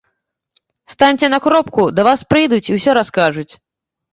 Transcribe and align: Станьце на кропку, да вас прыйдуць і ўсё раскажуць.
Станьце 0.93 1.29
на 1.35 1.39
кропку, 1.45 1.83
да 1.99 2.07
вас 2.09 2.25
прыйдуць 2.33 2.63
і 2.71 2.79
ўсё 2.79 2.91
раскажуць. 3.01 3.49